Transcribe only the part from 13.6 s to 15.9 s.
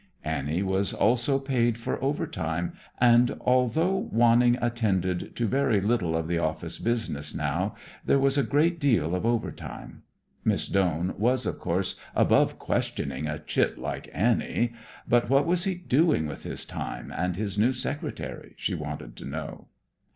like Annie; but what was he